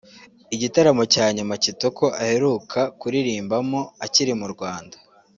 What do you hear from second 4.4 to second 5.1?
Rwanda